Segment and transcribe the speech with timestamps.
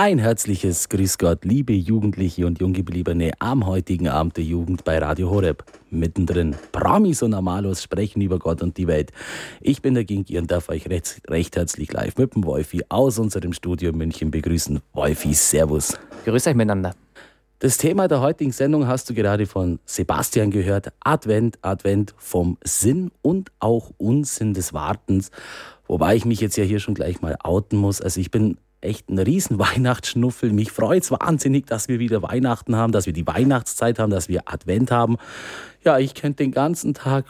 [0.00, 5.28] Ein herzliches Grüß Gott, liebe Jugendliche und Junggebliebene am heutigen Abend der Jugend bei Radio
[5.28, 5.64] Horeb.
[5.90, 9.10] Mittendrin Promis und Amalos sprechen über Gott und die Welt.
[9.60, 13.18] Ich bin der Ginki und darf euch recht, recht herzlich live mit dem Wolfi aus
[13.18, 14.78] unserem Studio in München begrüßen.
[14.92, 15.98] Wolfi, Servus.
[16.24, 16.94] Grüß euch miteinander.
[17.58, 20.92] Das Thema der heutigen Sendung hast du gerade von Sebastian gehört.
[21.00, 25.32] Advent, Advent vom Sinn und auch Unsinn des Wartens.
[25.88, 28.00] Wobei ich mich jetzt ja hier schon gleich mal outen muss.
[28.00, 30.52] Also ich bin echt ein riesen Weihnachtsschnuffel.
[30.52, 34.28] Mich freut es wahnsinnig, dass wir wieder Weihnachten haben, dass wir die Weihnachtszeit haben, dass
[34.28, 35.16] wir Advent haben.
[35.84, 37.24] Ja, ich könnte den ganzen Tag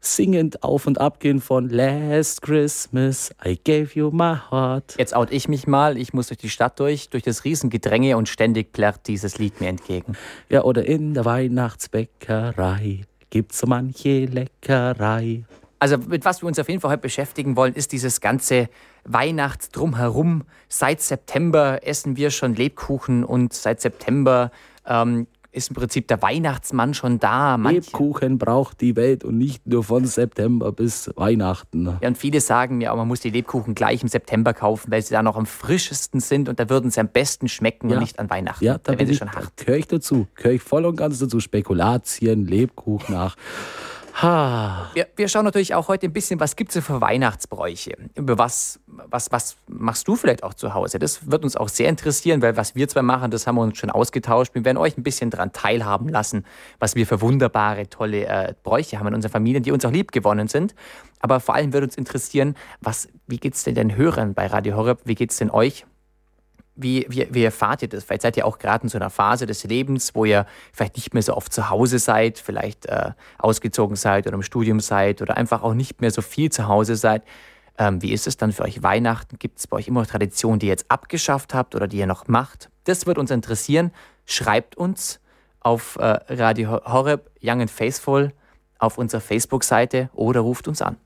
[0.00, 4.94] singend auf und ab gehen von Last Christmas, I gave you my heart.
[4.98, 8.28] Jetzt out ich mich mal, ich muss durch die Stadt durch, durch das Riesengedränge und
[8.28, 10.16] ständig plärrt dieses Lied mir entgegen.
[10.48, 15.44] Ja, oder in der Weihnachtsbäckerei gibt's so manche Leckerei.
[15.78, 18.68] Also mit was wir uns auf jeden Fall heute beschäftigen wollen, ist dieses ganze
[19.04, 20.44] Weihnachtsdrumherum.
[20.68, 24.50] Seit September essen wir schon Lebkuchen und seit September
[24.86, 25.26] ähm,
[25.56, 27.56] ist im Prinzip der Weihnachtsmann schon da.
[27.56, 31.96] Manche Lebkuchen braucht die Welt und nicht nur von September bis Weihnachten.
[32.00, 35.00] Ja, und viele sagen mir auch, man muss die Lebkuchen gleich im September kaufen, weil
[35.02, 37.96] sie da noch am frischesten sind und da würden sie am besten schmecken ja.
[37.96, 38.64] und nicht an Weihnachten.
[38.64, 39.56] Ja, da, da bin ich, schon hart.
[39.56, 40.26] Gehöre ich dazu.
[40.34, 41.40] Gehöre ich voll und ganz dazu.
[41.40, 43.36] Spekulatien, Lebkuchen nach.
[44.22, 44.90] Ha.
[44.94, 47.92] Wir, wir, schauen natürlich auch heute ein bisschen, was gibt es für Weihnachtsbräuche?
[48.14, 50.98] Über was, was, was machst du vielleicht auch zu Hause?
[50.98, 53.76] Das wird uns auch sehr interessieren, weil was wir zwei machen, das haben wir uns
[53.76, 54.54] schon ausgetauscht.
[54.54, 56.46] Wir werden euch ein bisschen daran teilhaben lassen,
[56.78, 60.12] was wir für wunderbare, tolle äh, Bräuche haben in unserer Familie, die uns auch lieb
[60.12, 60.74] gewonnen sind.
[61.20, 64.76] Aber vor allem würde uns interessieren, was, wie geht es denn den Hörern bei Radio
[64.76, 65.00] Horeb?
[65.04, 65.84] Wie geht es denn euch?
[66.76, 68.04] Wie, wie, wie erfahrt ihr das?
[68.04, 71.14] Vielleicht seid ihr auch gerade in so einer Phase des Lebens, wo ihr vielleicht nicht
[71.14, 75.36] mehr so oft zu Hause seid, vielleicht äh, ausgezogen seid oder im Studium seid oder
[75.36, 77.22] einfach auch nicht mehr so viel zu Hause seid.
[77.78, 79.38] Ähm, wie ist es dann für euch Weihnachten?
[79.38, 82.06] Gibt es bei euch immer noch Traditionen, die ihr jetzt abgeschafft habt oder die ihr
[82.06, 82.70] noch macht?
[82.84, 83.90] Das wird uns interessieren.
[84.26, 85.20] Schreibt uns
[85.60, 88.32] auf äh, Radio Horeb Young and Faithful
[88.78, 90.96] auf unserer Facebook-Seite oder ruft uns an.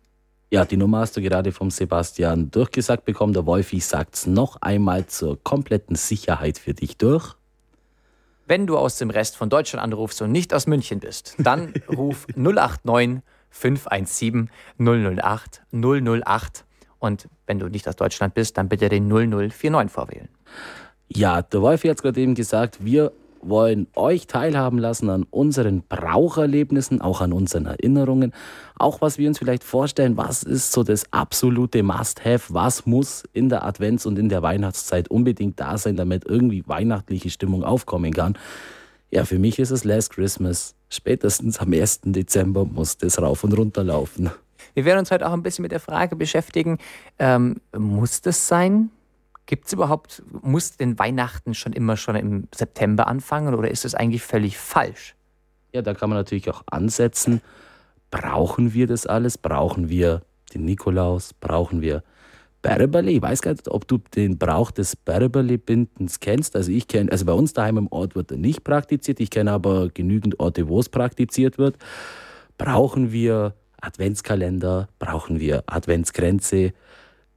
[0.53, 3.33] Ja, die Nummer hast du gerade vom Sebastian durchgesagt bekommen.
[3.33, 7.37] Der Wolfi sagt es noch einmal zur kompletten Sicherheit für dich durch.
[8.47, 12.27] Wenn du aus dem Rest von Deutschland anrufst und nicht aus München bist, dann ruf
[12.35, 16.65] 089 517 008 008.
[16.99, 20.29] Und wenn du nicht aus Deutschland bist, dann bitte den 0049 vorwählen.
[21.07, 25.83] Ja, der Wolfi hat es gerade eben gesagt, wir wollen euch teilhaben lassen an unseren
[25.83, 28.33] Braucherlebnissen, auch an unseren Erinnerungen,
[28.79, 33.49] auch was wir uns vielleicht vorstellen, was ist so das absolute Must-Have, was muss in
[33.49, 38.37] der Advents- und in der Weihnachtszeit unbedingt da sein, damit irgendwie weihnachtliche Stimmung aufkommen kann.
[39.11, 40.75] Ja, für mich ist es Last Christmas.
[40.89, 42.01] Spätestens am 1.
[42.05, 44.31] Dezember muss das rauf und runter laufen.
[44.75, 46.79] Wir werden uns heute auch ein bisschen mit der Frage beschäftigen,
[47.19, 48.91] ähm, muss das sein?
[49.47, 53.95] Gibt es überhaupt, muss denn Weihnachten schon immer schon im September anfangen oder ist das
[53.95, 55.17] eigentlich völlig falsch?
[55.73, 57.41] Ja, da kann man natürlich auch ansetzen.
[58.11, 59.39] Brauchen wir das alles?
[59.39, 61.33] Brauchen wir den Nikolaus?
[61.35, 62.03] Brauchen wir
[62.63, 63.11] Bärbele?
[63.11, 66.57] Ich weiß gar nicht, ob du den Brauch des Bärbele-Bindens kennst.
[66.57, 69.21] Also ich kenne, also bei uns daheim im Ort wird er nicht praktiziert.
[69.21, 71.77] Ich kenne aber genügend Orte, wo es praktiziert wird.
[72.59, 74.89] Brauchen wir Adventskalender?
[74.99, 76.73] Brauchen wir Adventsgrenze?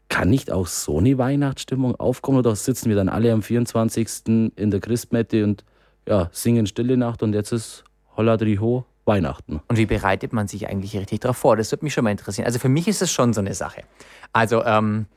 [0.10, 4.52] Kann nicht auch so eine Weihnachtsstimmung aufkommen oder sitzen wir dann alle am 24.
[4.56, 5.64] in der Christmette und
[6.08, 7.84] ja, singen Stille Nacht und jetzt ist
[8.16, 9.62] Holladriho Weihnachten.
[9.68, 11.58] Und wie bereitet man sich eigentlich richtig darauf vor?
[11.58, 12.46] Das würde mich schon mal interessieren.
[12.46, 13.84] Also für mich ist es schon so eine Sache.
[14.32, 15.08] Also, ähm,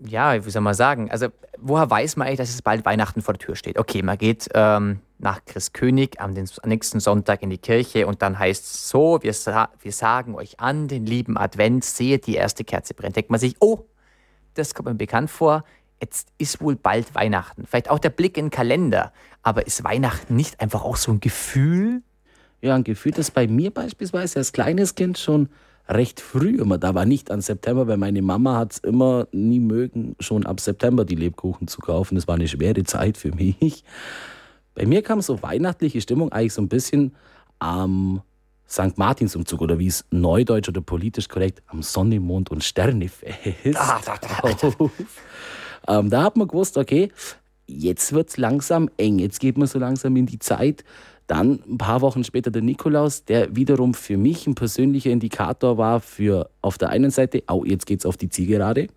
[0.00, 1.10] ja, wie soll man sagen?
[1.10, 1.28] Also,
[1.58, 3.78] woher weiß man eigentlich, dass es bald Weihnachten vor der Tür steht?
[3.78, 8.38] Okay, man geht ähm, nach Christkönig am, den, nächsten Sonntag in die Kirche und dann
[8.38, 12.94] heißt es so: wir, wir sagen euch an, den lieben Advent, seht, die erste Kerze
[12.94, 13.16] brennt.
[13.16, 13.86] Denkt man sich, oh,
[14.54, 15.64] das kommt mir bekannt vor.
[16.00, 17.66] Jetzt ist wohl bald Weihnachten.
[17.66, 19.12] Vielleicht auch der Blick in den Kalender.
[19.42, 22.02] Aber ist Weihnachten nicht einfach auch so ein Gefühl?
[22.60, 25.48] Ja, ein Gefühl, das bei mir beispielsweise als kleines Kind schon
[25.88, 27.04] recht früh immer da war.
[27.04, 31.14] Nicht an September, weil meine Mama hat es immer nie mögen, schon ab September die
[31.14, 32.14] Lebkuchen zu kaufen.
[32.14, 33.84] Das war eine schwere Zeit für mich.
[34.74, 37.14] Bei mir kam so weihnachtliche Stimmung eigentlich so ein bisschen
[37.58, 38.22] am
[38.68, 38.96] St.
[38.96, 44.16] Martinsumzug oder wie es neudeutsch oder politisch korrekt am Sonne, Mond und Sternefest ah, da,
[44.16, 44.90] da, da.
[45.98, 47.10] ähm, da hat man gewusst, okay,
[47.66, 50.84] jetzt wird es langsam eng, jetzt geht man so langsam in die Zeit.
[51.26, 56.00] Dann ein paar Wochen später der Nikolaus, der wiederum für mich ein persönlicher Indikator war
[56.00, 58.88] für auf der einen Seite, oh, jetzt geht's auf die Zielgerade.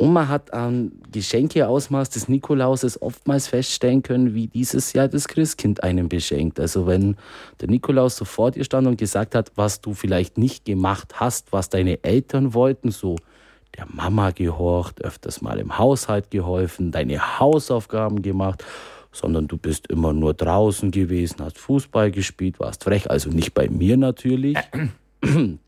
[0.00, 5.82] Und man hat am Geschenkeausmaß des Nikolauses oftmals feststellen können, wie dieses Jahr das Christkind
[5.82, 6.58] einem beschenkt.
[6.58, 7.16] Also wenn
[7.60, 11.52] der Nikolaus so vor dir stand und gesagt hat, was du vielleicht nicht gemacht hast,
[11.52, 13.16] was deine Eltern wollten, so
[13.76, 18.64] der Mama gehorcht, öfters mal im Haushalt geholfen, deine Hausaufgaben gemacht,
[19.12, 23.68] sondern du bist immer nur draußen gewesen, hast Fußball gespielt, warst frech, also nicht bei
[23.68, 24.56] mir natürlich.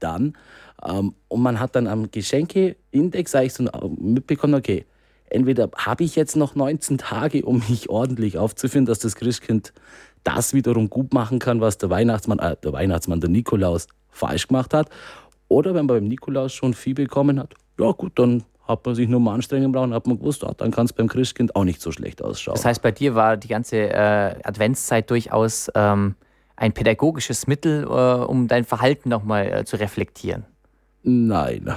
[0.00, 0.36] dann,
[0.84, 3.34] ähm, und man hat dann am Geschenkeindex
[3.98, 4.86] mitbekommen, okay,
[5.26, 9.72] entweder habe ich jetzt noch 19 Tage, um mich ordentlich aufzufinden, dass das Christkind
[10.22, 14.72] das wiederum gut machen kann, was der Weihnachtsmann, äh, der Weihnachtsmann, der Nikolaus falsch gemacht
[14.72, 14.88] hat.
[15.48, 19.08] Oder wenn man beim Nikolaus schon viel bekommen hat, ja gut, dann hat man sich
[19.08, 21.80] nur mal anstrengen brauchen, hat man gewusst, ah, dann kann es beim Christkind auch nicht
[21.80, 22.54] so schlecht ausschauen.
[22.54, 26.14] Das heißt, bei dir war die ganze äh, Adventszeit durchaus ähm,
[26.56, 30.44] ein pädagogisches Mittel, äh, um dein Verhalten nochmal äh, zu reflektieren.
[31.06, 31.76] Nein.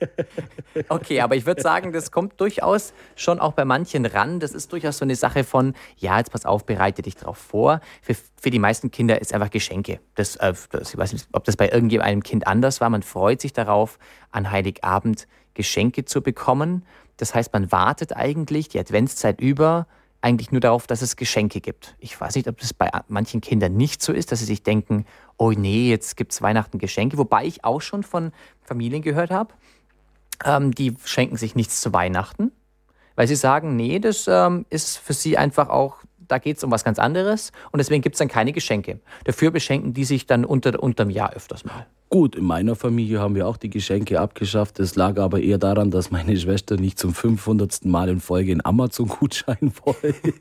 [0.88, 4.40] okay, aber ich würde sagen, das kommt durchaus schon auch bei manchen ran.
[4.40, 7.80] Das ist durchaus so eine Sache von, ja, jetzt pass auf, bereite dich darauf vor.
[8.00, 10.00] Für, für die meisten Kinder ist einfach Geschenke.
[10.14, 12.88] Das, äh, das, ich weiß nicht, ob das bei irgendeinem Kind anders war.
[12.88, 13.98] Man freut sich darauf,
[14.30, 16.86] an Heiligabend Geschenke zu bekommen.
[17.18, 19.86] Das heißt, man wartet eigentlich die Adventszeit über
[20.22, 21.96] eigentlich nur darauf, dass es Geschenke gibt.
[21.98, 25.06] Ich weiß nicht, ob das bei manchen Kindern nicht so ist, dass sie sich denken,
[25.40, 27.16] oh nee, jetzt gibt es Weihnachten Geschenke.
[27.16, 29.54] Wobei ich auch schon von Familien gehört habe,
[30.44, 32.52] ähm, die schenken sich nichts zu Weihnachten,
[33.16, 35.96] weil sie sagen, nee, das ähm, ist für sie einfach auch,
[36.30, 39.00] da geht es um was ganz anderes und deswegen gibt es dann keine Geschenke.
[39.24, 41.86] Dafür beschenken die sich dann unter, unterm Jahr öfters mal.
[42.08, 44.80] Gut, in meiner Familie haben wir auch die Geschenke abgeschafft.
[44.80, 47.84] Es lag aber eher daran, dass meine Schwester nicht zum 500.
[47.84, 50.32] Mal in Folge einen Amazon-Gutschein wollte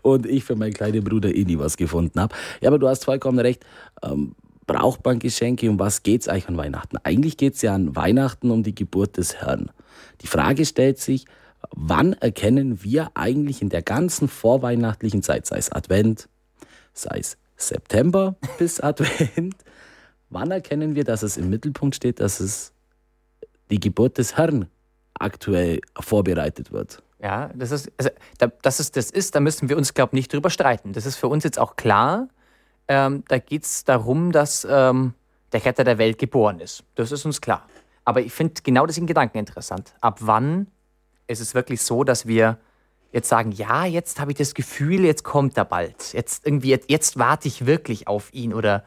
[0.00, 2.34] und ich für meinen kleinen Bruder eh nie was gefunden habe.
[2.62, 3.66] Ja, aber du hast vollkommen recht.
[4.02, 4.34] Ähm,
[4.66, 5.68] braucht man Geschenke?
[5.68, 6.96] Um was geht es eigentlich an Weihnachten?
[7.02, 9.70] Eigentlich geht es ja an Weihnachten um die Geburt des Herrn.
[10.22, 11.26] Die Frage stellt sich,
[11.70, 16.28] wann erkennen wir eigentlich in der ganzen vorweihnachtlichen Zeit, sei es Advent,
[16.92, 19.54] sei es September bis Advent,
[20.32, 22.72] Wann erkennen wir, dass es im Mittelpunkt steht, dass es
[23.70, 24.66] die Geburt des Herrn
[25.12, 27.02] aktuell vorbereitet wird?
[27.22, 28.10] Ja, das ist, also,
[28.62, 30.94] dass es das ist, da müssen wir uns, glaube ich, nicht drüber streiten.
[30.94, 32.28] Das ist für uns jetzt auch klar.
[32.88, 35.12] Ähm, da geht es darum, dass ähm,
[35.52, 36.82] der Retter der Welt geboren ist.
[36.94, 37.68] Das ist uns klar.
[38.06, 39.92] Aber ich finde genau diesen Gedanken interessant.
[40.00, 40.66] Ab wann
[41.32, 42.58] ist es wirklich so, dass wir
[43.12, 46.12] jetzt sagen, ja, jetzt habe ich das Gefühl, jetzt kommt er bald.
[46.12, 48.84] Jetzt irgendwie, jetzt, jetzt warte ich wirklich auf ihn oder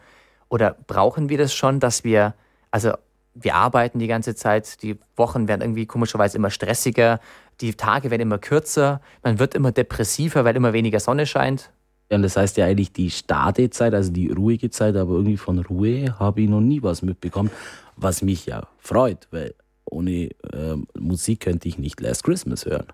[0.50, 2.34] oder brauchen wir das schon, dass wir,
[2.72, 2.94] also
[3.34, 7.20] wir arbeiten die ganze Zeit, die Wochen werden irgendwie komischerweise immer stressiger,
[7.62, 11.72] die Tage werden immer kürzer, man wird immer depressiver, weil immer weniger Sonne scheint.
[12.10, 15.60] Ja, und das heißt ja eigentlich die Startezeit, also die ruhige Zeit, aber irgendwie von
[15.60, 17.50] Ruhe habe ich noch nie was mitbekommen,
[17.96, 22.88] was mich ja freut, weil ohne äh, Musik könnte ich nicht Last Christmas hören.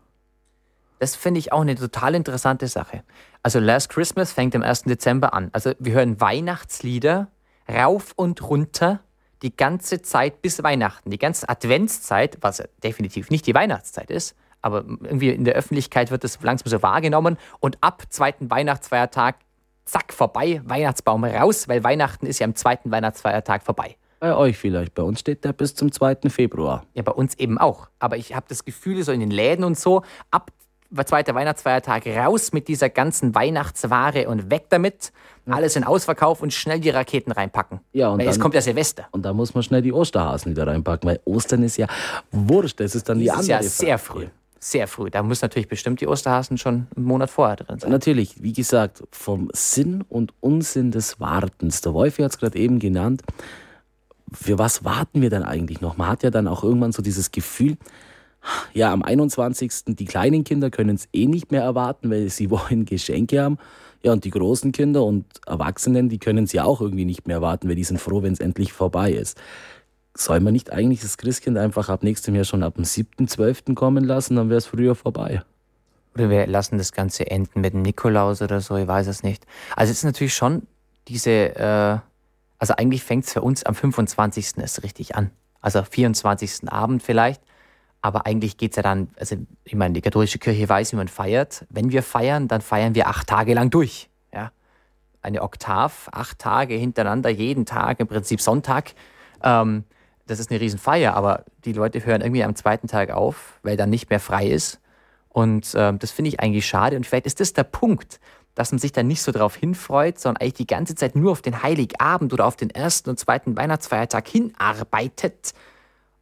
[1.00, 3.04] Das finde ich auch eine total interessante Sache.
[3.42, 4.84] Also Last Christmas fängt am 1.
[4.84, 5.50] Dezember an.
[5.52, 7.30] Also wir hören Weihnachtslieder
[7.68, 9.00] rauf und runter
[9.42, 14.84] die ganze Zeit bis Weihnachten, die ganze Adventszeit, was definitiv nicht die Weihnachtszeit ist, aber
[14.86, 19.38] irgendwie in der Öffentlichkeit wird das langsam so wahrgenommen und ab zweiten Weihnachtsfeiertag,
[19.86, 23.96] zack, vorbei, Weihnachtsbaum raus, weil Weihnachten ist ja am zweiten Weihnachtsfeiertag vorbei.
[24.22, 26.30] Bei euch vielleicht, bei uns steht der bis zum 2.
[26.30, 26.86] Februar.
[26.94, 27.88] Ja, bei uns eben auch.
[27.98, 30.52] Aber ich habe das Gefühl, so in den Läden und so, ab
[31.06, 35.12] zweiter Weihnachtsfeiertag raus mit dieser ganzen Weihnachtsware und weg damit.
[35.48, 37.80] Alles in Ausverkauf und schnell die Raketen reinpacken.
[37.94, 39.08] Ja, und weil dann, jetzt kommt ja Silvester.
[39.10, 41.88] Und da muss man schnell die Osterhasen wieder reinpacken, weil Ostern ist ja
[42.32, 42.80] wurscht.
[42.80, 43.58] Das ist dann die das andere.
[43.58, 44.28] Das ist ja sehr früh.
[44.60, 45.10] Sehr früh.
[45.10, 47.90] Da muss natürlich bestimmt die Osterhasen schon einen Monat vorher drin sein.
[47.90, 51.82] Natürlich, wie gesagt, vom Sinn und Unsinn des Wartens.
[51.82, 53.24] Der Wolfi hat es gerade eben genannt.
[54.34, 55.98] Für was warten wir dann eigentlich noch?
[55.98, 57.78] Man hat ja dann auch irgendwann so dieses Gefühl,
[58.74, 59.96] ja, am 21.
[59.96, 63.58] die kleinen Kinder können es eh nicht mehr erwarten, weil sie wollen Geschenke haben.
[64.04, 67.38] Ja, und die großen Kinder und Erwachsenen, die können es ja auch irgendwie nicht mehr
[67.38, 69.40] erwarten, weil die sind froh, wenn es endlich vorbei ist.
[70.16, 73.76] Soll man nicht eigentlich das Christkind einfach ab nächstem Jahr schon ab dem 7.12.
[73.76, 75.44] kommen lassen, dann wäre es früher vorbei.
[76.16, 79.46] Oder wir lassen das Ganze enden mit dem Nikolaus oder so, ich weiß es nicht.
[79.76, 80.64] Also es ist natürlich schon
[81.08, 81.98] diese, äh,
[82.62, 84.60] also eigentlich fängt es für uns am 25.
[84.60, 85.32] erst richtig an.
[85.62, 86.72] Also 24.
[86.72, 87.42] Abend vielleicht.
[88.04, 91.08] Aber eigentlich geht es ja dann, also ich meine, die katholische Kirche weiß, wie man
[91.08, 91.66] feiert.
[91.72, 94.12] Wenn wir feiern, dann feiern wir acht Tage lang durch.
[94.32, 94.52] Ja?
[95.24, 98.94] Eine Oktav, acht Tage hintereinander, jeden Tag, im Prinzip Sonntag.
[99.42, 99.84] Ähm,
[100.28, 103.90] das ist eine Riesenfeier, aber die Leute hören irgendwie am zweiten Tag auf, weil dann
[103.90, 104.80] nicht mehr frei ist.
[105.30, 106.96] Und ähm, das finde ich eigentlich schade.
[106.96, 108.20] Und vielleicht ist das der Punkt,
[108.56, 111.42] dass man sich dann nicht so darauf hinfreut, sondern eigentlich die ganze Zeit nur auf
[111.42, 115.54] den Heiligabend oder auf den ersten und zweiten Weihnachtsfeiertag hinarbeitet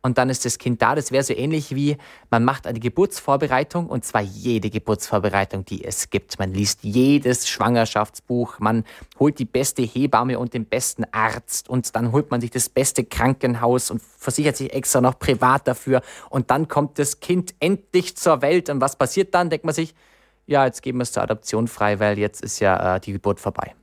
[0.02, 0.96] und dann ist das Kind da.
[0.96, 1.98] Das wäre so ähnlich wie,
[2.30, 6.40] man macht eine Geburtsvorbereitung und zwar jede Geburtsvorbereitung, die es gibt.
[6.40, 8.86] Man liest jedes Schwangerschaftsbuch, man
[9.20, 13.04] holt die beste Hebamme und den besten Arzt und dann holt man sich das beste
[13.04, 18.42] Krankenhaus und versichert sich extra noch privat dafür und dann kommt das Kind endlich zur
[18.42, 19.50] Welt und was passiert dann?
[19.50, 19.94] Denkt man sich,
[20.50, 23.40] ja, jetzt geben wir es zur Adoption frei, weil jetzt ist ja äh, die Geburt
[23.40, 23.76] vorbei.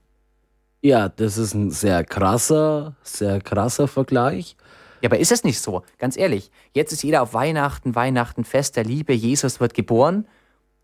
[0.82, 4.56] Ja, das ist ein sehr krasser, sehr krasser Vergleich.
[5.00, 5.82] Ja, aber ist es nicht so?
[5.98, 10.26] Ganz ehrlich, jetzt ist jeder auf Weihnachten, Weihnachten, Fest der Liebe, Jesus wird geboren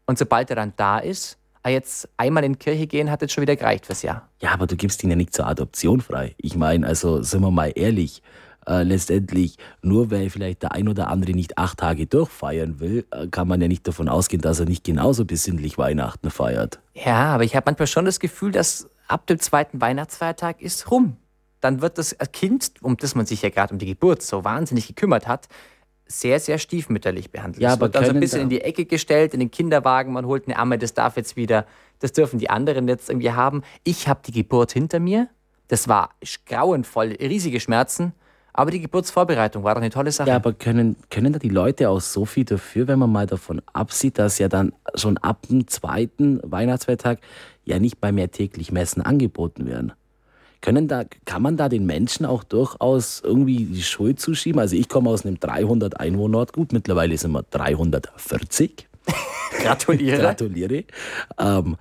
[0.07, 3.33] und sobald er dann da ist, ah, jetzt einmal in die Kirche gehen, hat jetzt
[3.33, 4.29] schon wieder gereicht fürs Jahr.
[4.41, 6.37] Ja, aber du gibst ihn ja nicht zur Adoption frei.
[6.39, 8.23] Ich meine, also sind wir mal ehrlich,
[8.67, 13.27] äh, letztendlich, nur weil vielleicht der ein oder andere nicht acht Tage durchfeiern will, äh,
[13.29, 16.81] kann man ja nicht davon ausgehen, dass er nicht genauso besinnlich Weihnachten feiert.
[16.95, 21.17] Ja, aber ich habe manchmal schon das Gefühl, dass ab dem zweiten Weihnachtsfeiertag ist rum
[21.63, 24.89] dann wird das Kind, um das man sich ja gerade um die Geburt so wahnsinnig
[24.89, 25.49] gekümmert hat,
[26.07, 27.63] sehr, sehr stiefmütterlich behandelt.
[27.63, 30.13] Ja, es aber wird dann so ein bisschen in die Ecke gestellt, in den Kinderwagen,
[30.13, 31.65] man holt eine Amme, das darf jetzt wieder,
[32.01, 33.63] das dürfen die anderen jetzt irgendwie haben.
[33.85, 35.29] Ich habe die Geburt hinter mir,
[35.69, 36.11] das war
[36.47, 38.13] grauenvoll, riesige Schmerzen,
[38.53, 40.29] aber die Geburtsvorbereitung war doch eine tolle Sache.
[40.29, 43.63] Ja, aber können, können da die Leute auch so viel dafür, wenn man mal davon
[43.73, 47.21] absieht, dass ja dann schon ab dem zweiten Weihnachtsfeiertag
[47.65, 49.93] ja nicht bei mehr täglich Messen angeboten werden?
[50.61, 54.61] Können da, kann man da den Menschen auch durchaus irgendwie die Schuld zuschieben?
[54.61, 58.89] Also ich komme aus einem 300 Einwohnerort, gut, mittlerweile sind wir 340.
[59.63, 60.19] Gratuliere.
[60.19, 60.85] Gratuliere.
[61.39, 61.77] Ähm,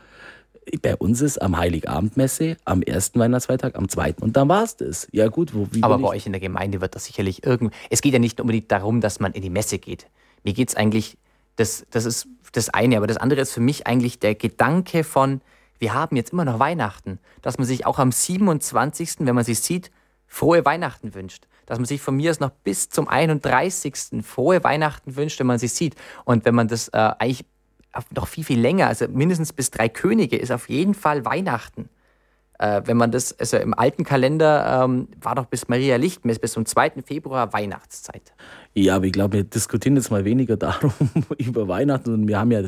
[0.81, 5.07] bei uns ist am Heiligabendmesse, am ersten Weihnachtsfeiertag, am zweiten und dann war es das.
[5.11, 7.75] Ja gut, wo, wie Aber bei euch in der Gemeinde wird das sicherlich irgendwie.
[7.89, 10.07] Es geht ja nicht unbedingt darum, dass man in die Messe geht.
[10.43, 11.17] Mir geht es eigentlich,
[11.55, 15.41] das, das ist das eine, aber das andere ist für mich eigentlich der Gedanke von,
[15.79, 19.59] wir haben jetzt immer noch Weihnachten, dass man sich auch am 27., wenn man sich
[19.59, 19.91] sieht,
[20.27, 21.47] frohe Weihnachten wünscht.
[21.65, 24.23] Dass man sich von mir aus noch bis zum 31.
[24.23, 25.95] frohe Weihnachten wünscht, wenn man sich sieht.
[26.25, 27.45] Und wenn man das äh, eigentlich
[28.13, 31.89] noch viel, viel länger, also mindestens bis drei Könige, ist auf jeden Fall Weihnachten.
[32.61, 36.53] Äh, wenn man das, also im alten Kalender ähm, war doch bis Maria Lichtmess, bis
[36.53, 37.01] zum 2.
[37.03, 38.33] Februar Weihnachtszeit.
[38.75, 40.93] Ja, aber ich glaube, wir diskutieren jetzt mal weniger darum
[41.37, 42.63] über Weihnachten und wir haben ja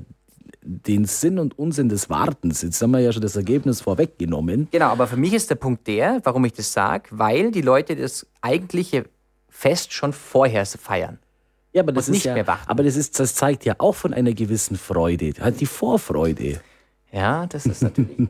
[0.63, 2.61] den Sinn und Unsinn des Wartens.
[2.61, 4.67] Jetzt haben wir ja schon das Ergebnis vorweggenommen.
[4.71, 7.95] Genau, aber für mich ist der Punkt der, warum ich das sage, weil die Leute
[7.95, 9.05] das eigentliche
[9.49, 11.19] Fest schon vorher feiern.
[11.73, 12.35] Ja, aber das, ist ja,
[12.67, 16.61] aber das, ist, das zeigt ja auch von einer gewissen Freude, halt die Vorfreude.
[17.11, 18.29] Ja, das ist natürlich.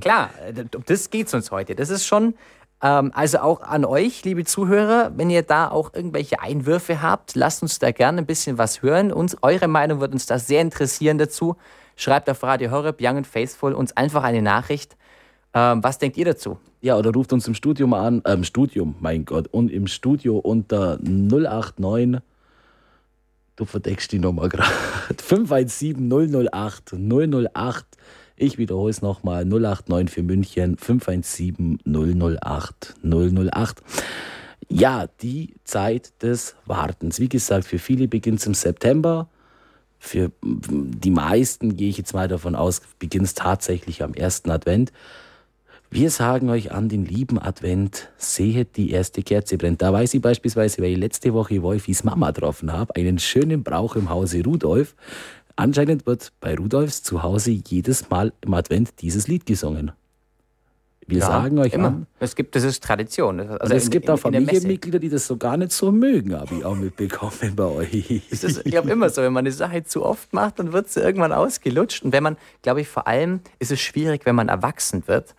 [0.00, 0.30] klar,
[0.74, 1.74] um das geht es uns heute.
[1.74, 2.34] Das ist schon
[2.82, 7.62] ähm, also auch an euch, liebe Zuhörer, wenn ihr da auch irgendwelche Einwürfe habt, lasst
[7.62, 9.12] uns da gerne ein bisschen was hören.
[9.12, 11.56] Uns, eure Meinung wird uns da sehr interessieren dazu.
[11.94, 14.96] Schreibt auf Radio Horeb, Young and Faithful, uns einfach eine Nachricht.
[15.54, 16.58] Ähm, was denkt ihr dazu?
[16.80, 20.38] Ja, oder ruft uns im Studium an, äh, im Studium, mein Gott, und im Studio
[20.38, 22.20] unter 089,
[23.62, 24.72] du verdeckst die Nummer gerade,
[25.18, 27.86] 517 008 008
[28.36, 33.82] ich wiederhole es nochmal, 089 für München, 517 008 008.
[34.68, 37.20] Ja, die Zeit des Wartens.
[37.20, 39.28] Wie gesagt, für viele beginnt es im September.
[39.98, 44.92] Für die meisten gehe ich jetzt mal davon aus, beginnt es tatsächlich am ersten Advent.
[45.92, 49.82] Wir sagen euch an den lieben Advent, sehet die erste Kerze brennt.
[49.82, 53.94] Da weiß ich beispielsweise, weil ich letzte Woche Wolfis Mama getroffen habe, einen schönen Brauch
[53.94, 54.94] im Hause Rudolf.
[55.54, 59.92] Anscheinend wird bei Rudolfs zu Hause jedes Mal im Advent dieses Lied gesungen.
[61.06, 61.88] Wir ja, sagen euch immer.
[61.88, 63.40] An, es gibt, das ist Tradition.
[63.40, 66.54] Also, also es in, gibt auch Familienmitglieder, die das so gar nicht so mögen, habe
[66.54, 68.22] ich auch mitbekommen bei euch.
[68.30, 70.88] Es ist, ich glaube, immer so, wenn man eine Sache zu oft macht, dann wird
[70.88, 72.02] sie irgendwann ausgelutscht.
[72.02, 75.34] Und wenn man, glaube ich, vor allem ist es schwierig, wenn man erwachsen wird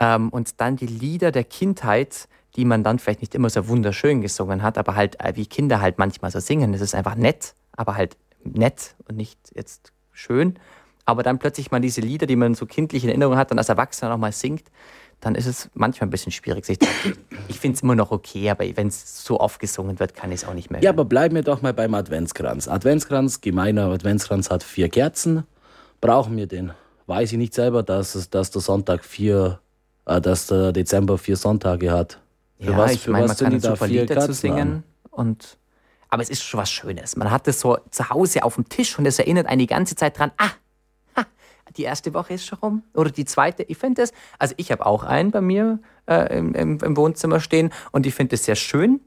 [0.00, 4.20] ähm, und dann die Lieder der Kindheit, die man dann vielleicht nicht immer so wunderschön
[4.20, 7.54] gesungen hat, aber halt äh, wie Kinder halt manchmal so singen, das ist einfach nett,
[7.76, 10.58] aber halt nett und nicht jetzt schön.
[11.04, 13.70] Aber dann plötzlich mal diese Lieder, die man so kindlich in Erinnerung hat, dann als
[13.70, 14.64] Erwachsener nochmal singt,
[15.20, 16.66] dann ist es manchmal ein bisschen schwierig.
[16.66, 16.78] Sich
[17.48, 20.42] ich finde es immer noch okay, aber wenn es so oft gesungen wird, kann ich
[20.42, 20.82] es auch nicht mehr.
[20.82, 22.68] Ja, aber bleiben wir doch mal beim Adventskranz.
[22.68, 25.44] Adventskranz, gemeiner Adventskranz hat vier Kerzen.
[26.00, 26.72] Brauchen wir den?
[27.06, 29.60] Weiß ich nicht selber, dass, dass der Sonntag vier,
[30.20, 32.20] dass der Dezember vier Sonntage hat.
[32.60, 34.84] Für ja, was, ich meine, man kann super Lieder Kerzen zu singen an?
[35.10, 35.58] und
[36.10, 37.16] aber es ist schon was Schönes.
[37.16, 39.94] Man hat es so zu Hause auf dem Tisch und es erinnert einen die ganze
[39.94, 40.50] Zeit dran, ah,
[41.76, 42.82] die erste Woche ist schon rum.
[42.94, 43.62] Oder die zweite.
[43.62, 47.40] Ich finde das, also ich habe auch einen bei mir äh, im, im, im, Wohnzimmer
[47.40, 49.00] stehen und ich finde es sehr schön.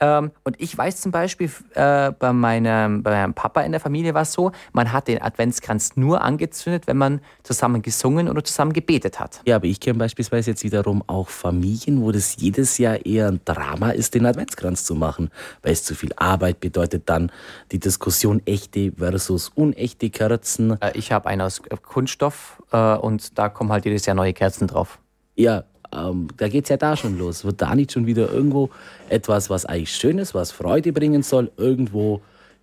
[0.00, 4.14] Ähm, und ich weiß zum Beispiel, äh, bei, meinem, bei meinem Papa in der Familie
[4.14, 8.72] war es so, man hat den Adventskranz nur angezündet, wenn man zusammen gesungen oder zusammen
[8.72, 9.40] gebetet hat.
[9.46, 13.40] Ja, aber ich kenne beispielsweise jetzt wiederum auch Familien, wo das jedes Jahr eher ein
[13.44, 15.30] Drama ist, den Adventskranz zu machen,
[15.62, 17.32] weil es zu viel Arbeit bedeutet dann
[17.72, 20.80] die Diskussion echte versus unechte Kerzen.
[20.82, 24.66] Äh, ich habe einen aus Kunststoff äh, und da kommen halt jedes Jahr neue Kerzen
[24.66, 24.98] drauf.
[25.36, 25.64] Ja,
[25.96, 27.44] ähm, da geht es ja da schon los.
[27.44, 28.70] Wird da nicht schon wieder irgendwo
[29.08, 32.20] etwas, was eigentlich schön ist, was Freude bringen soll, irgendwo,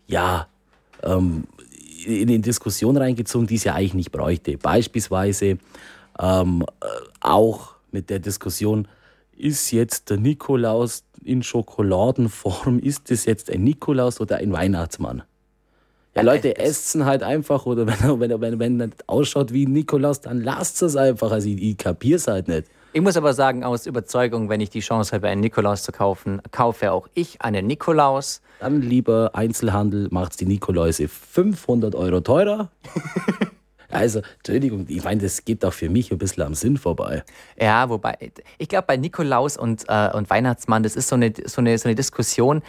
[0.07, 0.47] ja,
[1.01, 1.45] ähm,
[2.05, 4.57] in die Diskussion reingezogen, die es ja eigentlich nicht bräuchte.
[4.57, 5.57] Beispielsweise
[6.19, 6.85] ähm, äh,
[7.21, 8.87] auch mit der Diskussion,
[9.37, 15.23] ist jetzt der Nikolaus in Schokoladenform, ist es jetzt ein Nikolaus oder ein Weihnachtsmann?
[16.15, 20.21] Ja, Leute, essen halt einfach oder wenn er, wenn wenn wenn ausschaut wie ein Nikolaus,
[20.21, 21.31] dann lasst es einfach.
[21.31, 22.67] Also ich, ich kapier's halt nicht.
[22.95, 26.43] Ich muss aber sagen, aus Überzeugung, wenn ich die Chance habe, einen Nikolaus zu kaufen,
[26.51, 28.39] kaufe auch ich einen Nikolaus.
[28.59, 32.69] Dann lieber Einzelhandel macht die Nikoläuse 500 Euro teurer.
[33.89, 37.23] Also, Entschuldigung, ich meine, das geht doch für mich ein bisschen am Sinn vorbei.
[37.61, 38.17] Ja, wobei,
[38.57, 41.87] ich glaube, bei Nikolaus und, äh, und Weihnachtsmann, das ist so eine, so, eine, so
[41.87, 42.63] eine Diskussion.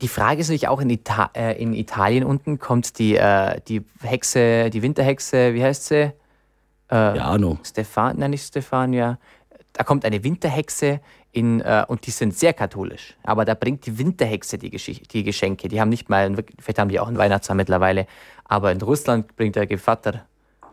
[0.00, 3.82] Die Frage ist natürlich auch in, Ita äh, in Italien unten, kommt die, äh, die
[4.00, 6.14] Hexe, die Winterhexe, wie heißt sie?
[6.90, 7.58] Äh, ja, Ahnung.
[7.62, 9.18] Stefan, nein, nicht Stefania
[9.76, 11.00] da kommt eine Winterhexe
[11.32, 13.14] in, äh, und die sind sehr katholisch.
[13.22, 15.68] Aber da bringt die Winterhexe die, die Geschenke.
[15.68, 18.06] Die haben nicht mal, vielleicht haben die auch einen Weihnachtsmann mittlerweile,
[18.44, 20.24] aber in Russland bringt der Gevatter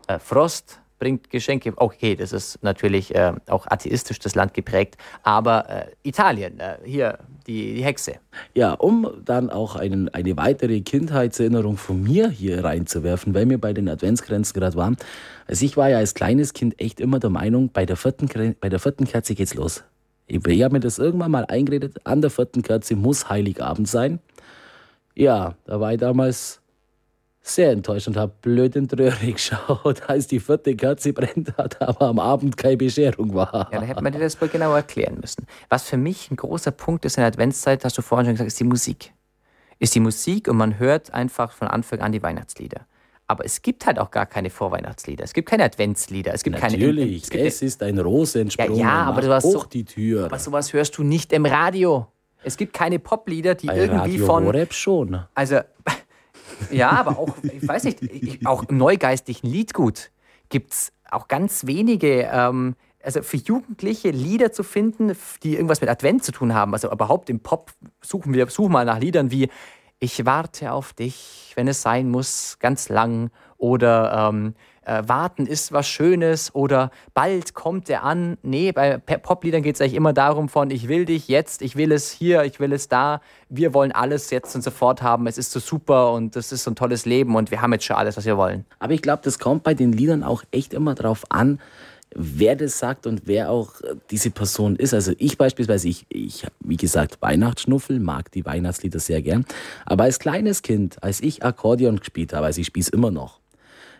[0.06, 1.72] äh, Frost, bringt Geschenke.
[1.76, 7.18] Okay, das ist natürlich äh, auch atheistisch das Land geprägt, aber äh, Italien, äh, hier
[7.46, 8.14] die, die, Hexe.
[8.54, 13.72] Ja, um dann auch einen, eine weitere Kindheitserinnerung von mir hier reinzuwerfen, weil wir bei
[13.72, 14.96] den Adventsgrenzen gerade waren.
[15.46, 18.28] Also ich war ja als kleines Kind echt immer der Meinung, bei der vierten,
[18.60, 19.84] bei der vierten Kerze geht's los.
[20.26, 24.20] Ich, ich habe mir das irgendwann mal eingeredet, an der vierten Kerze muss Heiligabend sein.
[25.14, 26.60] Ja, da war ich damals
[27.46, 31.80] sehr enttäuscht und habe blöd in die Röhre geschaut, als die vierte Kerze brennt hat,
[31.82, 33.68] aber am Abend keine Bescherung war.
[33.70, 35.46] Ja, da hätte man dir das wohl genauer erklären müssen.
[35.68, 38.48] Was für mich ein großer Punkt ist in der Adventszeit, hast du vorhin schon gesagt,
[38.48, 39.12] ist die Musik.
[39.78, 42.86] Ist die Musik und man hört einfach von Anfang an die Weihnachtslieder.
[43.26, 45.24] Aber es gibt halt auch gar keine Vorweihnachtslieder.
[45.24, 46.32] Es gibt keine Adventslieder.
[46.32, 47.46] Es gibt Natürlich, keine.
[47.46, 48.76] es, es ist ein Rosensprung.
[48.76, 50.26] Ja, ja aber du hast hoch so, die Tür.
[50.26, 52.06] Aber sowas hörst du nicht im Radio.
[52.42, 54.44] Es gibt keine Poplieder, die Bei irgendwie Radio von.
[54.44, 55.24] Horeb schon.
[55.34, 55.60] Also
[56.70, 60.10] ja, aber auch, ich weiß nicht, auch im neugeistlichen Liedgut
[60.48, 65.90] gibt es auch ganz wenige, ähm, also für Jugendliche Lieder zu finden, die irgendwas mit
[65.90, 66.72] Advent zu tun haben.
[66.72, 69.48] Also überhaupt im Pop suchen wir, suchen mal nach Liedern wie
[69.98, 75.72] Ich warte auf dich, wenn es sein muss, ganz lang oder ähm, äh, warten ist
[75.72, 78.38] was Schönes oder bald kommt er an.
[78.42, 81.92] Nee, bei Popliedern geht es eigentlich immer darum von ich will dich jetzt, ich will
[81.92, 83.20] es hier, ich will es da.
[83.48, 85.26] Wir wollen alles jetzt und sofort haben.
[85.26, 87.84] Es ist so super und das ist so ein tolles Leben und wir haben jetzt
[87.84, 88.64] schon alles, was wir wollen.
[88.78, 91.60] Aber ich glaube, das kommt bei den Liedern auch echt immer darauf an,
[92.14, 94.94] wer das sagt und wer auch äh, diese Person ist.
[94.94, 99.44] Also ich beispielsweise, ich, ich wie gesagt, Weihnachtsschnuffel, mag die Weihnachtslieder sehr gern.
[99.84, 103.40] Aber als kleines Kind, als ich Akkordeon gespielt habe, also ich spiele es immer noch,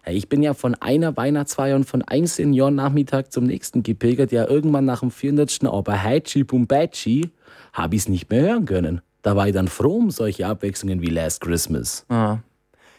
[0.06, 4.32] ich bin ja von einer Weihnachtsfeier und von einem Seniorennachmittag zum nächsten gepilgert.
[4.32, 5.64] Ja, irgendwann nach dem 400.
[5.64, 7.30] Aber Hachi Bumbachi
[7.72, 9.00] habe ich es nicht mehr hören können.
[9.22, 12.04] Da war ich dann froh um solche Abwechslungen wie Last Christmas.
[12.08, 12.38] Ah.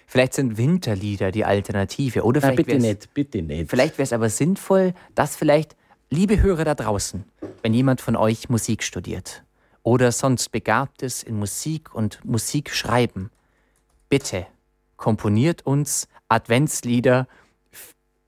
[0.08, 2.24] Vielleicht sind Winterlieder die Alternative.
[2.24, 3.70] Oder vielleicht Na, bitte nicht, bitte nicht.
[3.70, 5.76] Vielleicht wäre es aber sinnvoll, dass vielleicht,
[6.10, 7.24] liebe Hörer da draußen,
[7.62, 9.44] wenn jemand von euch Musik studiert
[9.84, 13.30] oder sonst begabt ist in Musik und Musikschreiben,
[14.10, 14.48] bitte
[14.98, 17.28] komponiert uns Adventslieder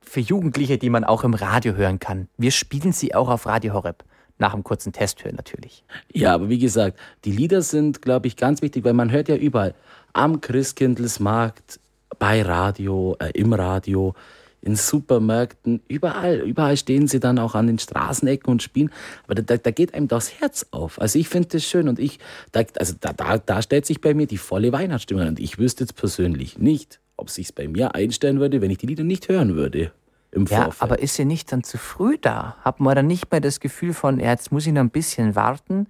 [0.02, 2.28] für Jugendliche, die man auch im Radio hören kann.
[2.38, 4.04] Wir spielen sie auch auf Radio Horeb.
[4.40, 5.84] Nach einem kurzen Testhören natürlich.
[6.14, 9.36] Ja, aber wie gesagt, die Lieder sind, glaube ich, ganz wichtig, weil man hört ja
[9.36, 9.74] überall.
[10.14, 11.80] Am Christkindlesmarkt,
[12.20, 14.14] bei Radio, äh, im Radio,
[14.62, 18.91] in Supermärkten, überall, überall stehen sie dann auch an den Straßenecken und spielen.
[19.26, 21.00] Aber da, da geht einem das Herz auf.
[21.00, 22.20] Also ich finde das schön und ich,
[22.52, 25.84] da, also da, da, da stellt sich bei mir die volle Weihnachtsstimmung und ich wüsste
[25.84, 29.56] jetzt persönlich nicht, ob sich bei mir einstellen würde, wenn ich die Lieder nicht hören
[29.56, 29.91] würde.
[30.32, 30.82] Im ja, Vorfeld.
[30.82, 32.58] aber ist sie nicht dann zu früh da?
[32.62, 35.36] Hat man dann nicht mehr das Gefühl von, ja, jetzt muss ich noch ein bisschen
[35.36, 35.88] warten?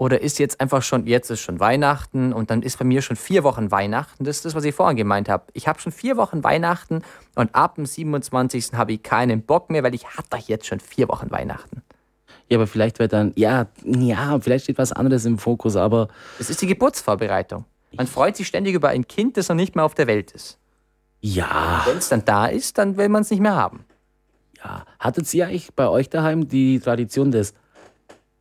[0.00, 3.16] Oder ist jetzt einfach schon, jetzt ist schon Weihnachten und dann ist bei mir schon
[3.16, 4.24] vier Wochen Weihnachten?
[4.24, 5.44] Das ist das, was ich vorhin gemeint habe.
[5.52, 7.02] Ich habe schon vier Wochen Weihnachten
[7.34, 8.72] und ab dem 27.
[8.72, 11.82] habe ich keinen Bock mehr, weil ich hatte jetzt schon vier Wochen Weihnachten.
[12.48, 16.08] Ja, aber vielleicht wird dann, ja, ja, vielleicht steht was anderes im Fokus, aber.
[16.38, 17.66] Es ist die Geburtsvorbereitung.
[17.92, 20.58] Man freut sich ständig über ein Kind, das noch nicht mehr auf der Welt ist.
[21.20, 21.82] Ja.
[21.84, 23.84] Wenn es dann da ist, dann will man es nicht mehr haben.
[24.64, 24.86] Ja.
[24.98, 27.52] Hattet ihr eigentlich bei euch daheim die Tradition des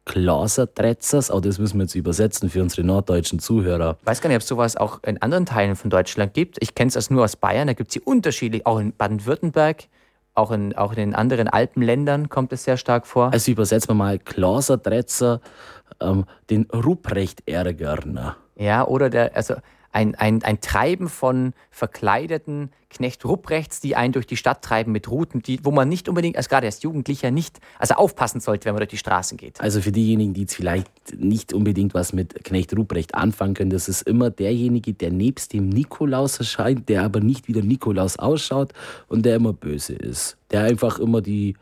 [0.09, 1.29] Glasertretzers.
[1.29, 3.97] Auch das müssen wir jetzt übersetzen für unsere norddeutschen Zuhörer.
[4.01, 6.57] Ich weiß gar nicht, ob es sowas auch in anderen Teilen von Deutschland gibt.
[6.61, 7.67] Ich kenne es nur aus Bayern.
[7.67, 9.85] Da gibt es die unterschiedlich, auch in Baden-Württemberg.
[10.33, 13.31] Auch in, auch in den anderen Alpenländern kommt es sehr stark vor.
[13.31, 15.41] Also übersetzen wir mal Glasertretzer,
[15.99, 18.35] ähm, den Ruprecht-Ärgerner.
[18.55, 19.55] Ja, oder der, also
[19.91, 25.09] ein, ein, ein Treiben von verkleideten Knecht Rupprechts, die einen durch die Stadt treiben mit
[25.09, 28.73] Routen, die, wo man nicht unbedingt, als gerade als Jugendlicher nicht, also aufpassen sollte, wenn
[28.73, 29.61] man durch die Straßen geht.
[29.61, 33.89] Also für diejenigen, die jetzt vielleicht nicht unbedingt was mit Knecht Ruprecht anfangen können, das
[33.89, 38.73] ist immer derjenige, der nebst dem Nikolaus erscheint, der aber nicht wie der Nikolaus ausschaut
[39.07, 40.37] und der immer böse ist.
[40.49, 41.55] Der einfach immer die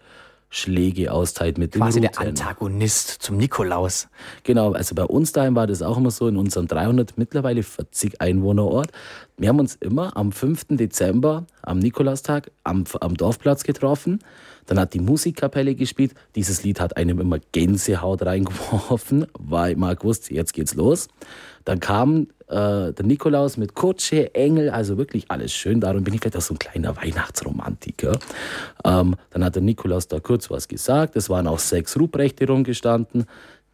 [0.58, 4.08] Schläge austeilt mit Quasi den Quasi der Antagonist zum Nikolaus.
[4.44, 8.22] Genau, also bei uns daheim war das auch immer so in unserem 300 mittlerweile 40
[8.22, 8.92] Einwohnerort.
[9.38, 10.66] Wir haben uns immer am 5.
[10.72, 14.20] Dezember, am Nikolaustag, am, am Dorfplatz getroffen.
[14.68, 16.14] Dann hat die Musikkapelle gespielt.
[16.36, 21.08] Dieses Lied hat einem immer Gänsehaut reingeworfen, weil man wusste, jetzt geht's los.
[21.66, 25.82] Dann kam äh, der Nikolaus mit Kutsche, Engel, also wirklich alles schön.
[25.82, 28.20] Darum bin ich vielleicht auch so ein kleiner Weihnachtsromantiker.
[28.86, 31.16] Ähm, dann hat der Nikolaus da kurz was gesagt.
[31.16, 33.26] Es waren auch sechs Ruprechte rumgestanden.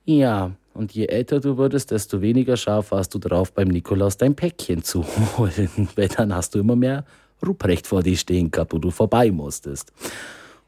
[0.05, 4.35] Ja, und je älter du wurdest, desto weniger scharf warst du drauf, beim Nikolaus dein
[4.35, 5.05] Päckchen zu
[5.37, 5.89] holen.
[5.95, 7.05] Weil dann hast du immer mehr
[7.45, 9.91] Ruprecht vor dir stehen gehabt, wo du vorbei musstest.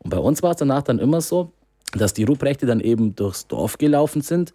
[0.05, 1.51] Und bei uns war es danach dann immer so,
[1.91, 4.53] dass die Ruprechte dann eben durchs Dorf gelaufen sind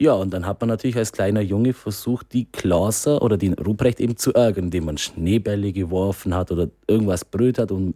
[0.00, 4.00] ja, und dann hat man natürlich als kleiner Junge versucht, die Klauser oder den Ruprecht
[4.00, 7.94] eben zu ärgern, indem man Schneebälle geworfen hat oder irgendwas brüllt hat und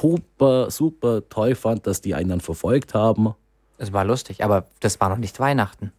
[0.00, 3.34] super, super toll fand, dass die einen dann verfolgt haben.
[3.76, 5.92] Es war lustig, aber das war noch nicht Weihnachten.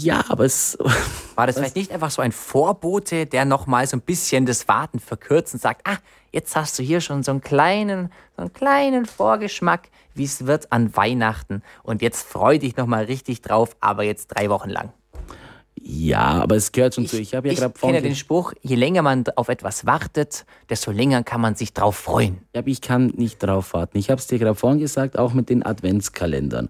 [0.00, 0.78] Ja, aber es.
[1.34, 5.00] War das vielleicht nicht einfach so ein Vorbote, der nochmal so ein bisschen das Warten
[5.00, 5.96] verkürzt und sagt, ah,
[6.32, 10.70] jetzt hast du hier schon so einen kleinen, so einen kleinen Vorgeschmack, wie es wird
[10.72, 11.62] an Weihnachten.
[11.82, 14.92] Und jetzt freu dich nochmal richtig drauf, aber jetzt drei Wochen lang.
[15.80, 17.20] Ja, aber es gehört schon ich, zu.
[17.20, 21.22] Ich, habe ja gerade kenne den Spruch, je länger man auf etwas wartet, desto länger
[21.22, 22.38] kann man sich drauf freuen.
[22.54, 23.98] Ja, aber ich kann nicht drauf warten.
[23.98, 26.68] Ich habe es dir gerade vorhin gesagt, auch mit den Adventskalendern.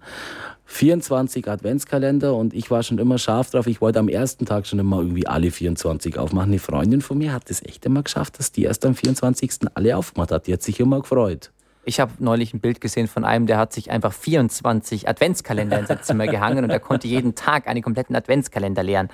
[0.71, 3.65] 24 Adventskalender und ich war schon immer scharf drauf.
[3.65, 6.51] Ich wollte am ersten Tag schon immer irgendwie alle 24 aufmachen.
[6.51, 9.51] Eine Freundin von mir hat es echt immer geschafft, dass die erst am 24.
[9.73, 10.45] alle aufgemacht hat.
[10.45, 11.51] Die hat sich immer gefreut.
[11.85, 15.87] Ich habe neulich ein Bild gesehen von einem, der hat sich einfach 24 Adventskalender in
[15.87, 19.09] sein Zimmer gehangen und er konnte jeden Tag einen kompletten Adventskalender leeren.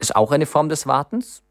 [0.00, 1.42] Ist auch eine Form des Wartens,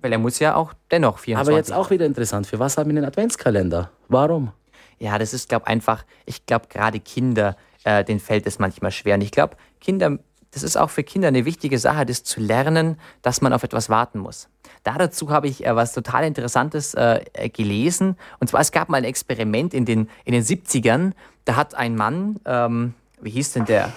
[0.00, 1.52] weil er muss ja auch dennoch 24.
[1.52, 3.90] Aber jetzt auch wieder interessant, für was haben wir einen Adventskalender?
[4.08, 4.52] Warum?
[5.00, 8.90] Ja, das ist, glaube ich, einfach, ich glaube, gerade Kinder, äh, denen fällt es manchmal
[8.90, 9.14] schwer.
[9.14, 10.18] Und ich glaube, Kinder
[10.54, 13.90] das ist auch für Kinder eine wichtige Sache, das zu lernen, dass man auf etwas
[13.90, 14.48] warten muss.
[14.84, 18.16] Da dazu habe ich äh, was total Interessantes äh, gelesen.
[18.38, 21.12] Und zwar, es gab mal ein Experiment in den, in den 70ern.
[21.44, 23.92] Da hat ein Mann, ähm, wie hieß denn der?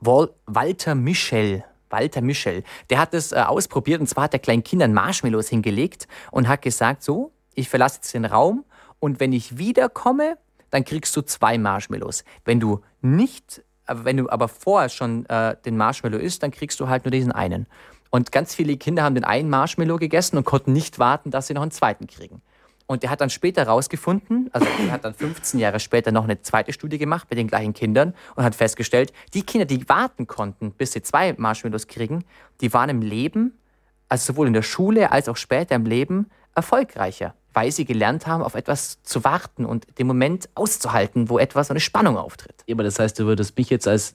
[0.00, 1.64] Wal Walter Michel.
[1.90, 2.64] Walter Michel.
[2.88, 6.62] Der hat das äh, ausprobiert und zwar hat er kleinen Kindern Marshmallows hingelegt und hat
[6.62, 8.64] gesagt, so, ich verlasse jetzt den Raum
[9.00, 10.38] und wenn ich wiederkomme,
[10.74, 12.24] dann kriegst du zwei Marshmallows.
[12.44, 16.80] Wenn du nicht aber wenn du aber vorher schon äh, den Marshmallow isst, dann kriegst
[16.80, 17.66] du halt nur diesen einen.
[18.10, 21.54] Und ganz viele Kinder haben den einen Marshmallow gegessen und konnten nicht warten, dass sie
[21.54, 22.40] noch einen zweiten kriegen.
[22.86, 26.40] Und der hat dann später rausgefunden, also er hat dann 15 Jahre später noch eine
[26.40, 30.72] zweite Studie gemacht bei den gleichen Kindern und hat festgestellt, die Kinder, die warten konnten,
[30.72, 32.24] bis sie zwei Marshmallows kriegen,
[32.62, 33.58] die waren im Leben,
[34.08, 38.42] also sowohl in der Schule als auch später im Leben, erfolgreicher weil sie gelernt haben,
[38.42, 42.64] auf etwas zu warten und den Moment auszuhalten, wo etwas, eine Spannung auftritt.
[42.66, 44.14] Ja, aber das heißt, du würdest mich jetzt als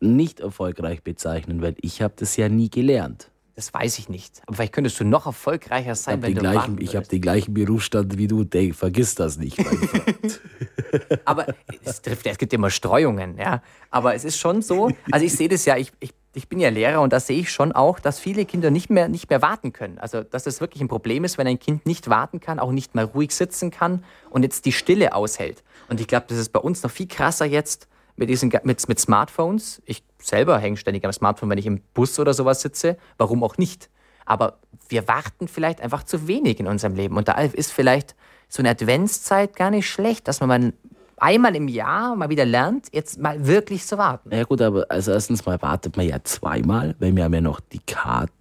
[0.00, 3.30] nicht erfolgreich bezeichnen, weil ich habe das ja nie gelernt.
[3.60, 4.40] Das weiß ich nicht.
[4.46, 8.16] Aber vielleicht könntest du noch erfolgreicher sein, wenn du gleichen, Ich habe den gleichen Berufsstand
[8.16, 8.44] wie du.
[8.44, 9.58] Denk, vergiss das nicht.
[11.26, 11.46] aber
[11.84, 13.62] es, trifft, es gibt immer Streuungen, ja.
[13.90, 14.90] Aber es ist schon so.
[15.10, 15.76] Also ich sehe das ja.
[15.76, 18.70] Ich, ich ich bin ja Lehrer und da sehe ich schon auch, dass viele Kinder
[18.70, 19.98] nicht mehr, nicht mehr warten können.
[19.98, 22.94] Also, dass das wirklich ein Problem ist, wenn ein Kind nicht warten kann, auch nicht
[22.94, 25.64] mal ruhig sitzen kann und jetzt die Stille aushält.
[25.88, 29.00] Und ich glaube, das ist bei uns noch viel krasser jetzt mit, diesen, mit, mit
[29.00, 29.82] Smartphones.
[29.86, 32.96] Ich selber hänge ständig am Smartphone, wenn ich im Bus oder sowas sitze.
[33.18, 33.90] Warum auch nicht?
[34.24, 37.16] Aber wir warten vielleicht einfach zu wenig in unserem Leben.
[37.16, 38.14] Und da ist vielleicht
[38.48, 40.72] so eine Adventszeit gar nicht schlecht, dass man mal
[41.20, 44.34] einmal im Jahr mal wieder lernt, jetzt mal wirklich zu warten.
[44.34, 47.60] Ja gut, aber also erstens mal wartet man ja zweimal, weil wir haben ja noch
[47.60, 48.32] die Karte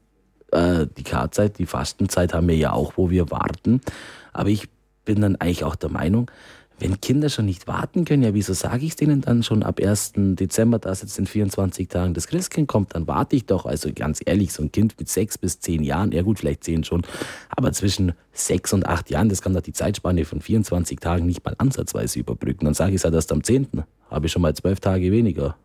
[0.51, 3.81] äh, die Kartzeit, die Fastenzeit haben wir ja auch, wo wir warten.
[4.33, 4.67] Aber ich
[5.05, 6.29] bin dann eigentlich auch der Meinung,
[6.79, 9.79] wenn Kinder schon nicht warten können, ja, wieso sage ich es denen dann schon ab
[9.79, 10.13] 1.
[10.15, 13.65] Dezember, dass jetzt in 24 Tagen das Christkind kommt, dann warte ich doch.
[13.65, 16.83] Also ganz ehrlich, so ein Kind mit sechs bis zehn Jahren, ja gut, vielleicht zehn
[16.83, 17.03] schon,
[17.49, 21.43] aber zwischen sechs und acht Jahren, das kann doch die Zeitspanne von 24 Tagen nicht
[21.43, 22.65] mal ansatzweise überbrücken.
[22.65, 23.67] Dann sage ich es halt erst am 10.
[24.09, 25.55] Habe ich schon mal zwölf Tage weniger.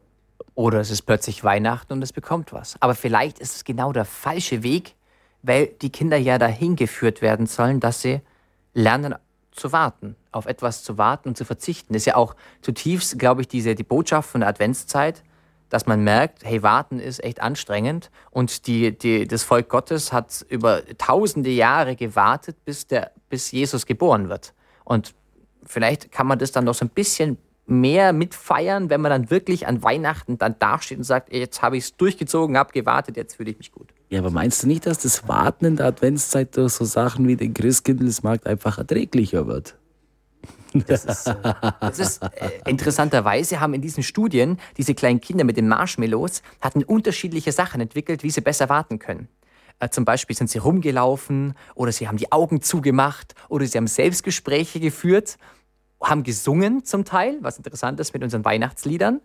[0.55, 2.77] Oder es ist plötzlich Weihnachten und es bekommt was.
[2.81, 4.95] Aber vielleicht ist es genau der falsche Weg,
[5.43, 8.21] weil die Kinder ja dahin geführt werden sollen, dass sie
[8.73, 9.15] lernen
[9.55, 11.93] zu warten, auf etwas zu warten und zu verzichten.
[11.93, 15.23] Das ist ja auch zutiefst, glaube ich, diese, die Botschaft von der Adventszeit,
[15.71, 20.45] dass man merkt, hey, warten ist echt anstrengend und die, die, das Volk Gottes hat
[20.49, 24.55] über tausende Jahre gewartet, bis, der, bis Jesus geboren wird.
[24.85, 25.15] Und
[25.65, 29.67] vielleicht kann man das dann noch so ein bisschen mehr mitfeiern, wenn man dann wirklich
[29.67, 33.51] an Weihnachten dann dasteht und sagt, jetzt habe ich es durchgezogen, habe gewartet, jetzt fühle
[33.51, 33.89] ich mich gut.
[34.15, 37.35] Ja, aber meinst du nicht, dass das Warten in der Adventszeit durch so Sachen wie
[37.35, 39.77] den Christkindlesmarkt einfach erträglicher wird?
[40.87, 41.35] Das ist,
[41.81, 42.29] das ist äh,
[42.69, 48.23] interessanterweise haben in diesen Studien diese kleinen Kinder mit den Marshmallows hatten unterschiedliche Sachen entwickelt,
[48.23, 49.27] wie sie besser warten können.
[49.81, 53.89] Äh, zum Beispiel sind sie rumgelaufen oder sie haben die Augen zugemacht oder sie haben
[53.89, 55.39] Selbstgespräche geführt
[56.01, 59.21] haben gesungen zum Teil, was interessant ist mit unseren Weihnachtsliedern.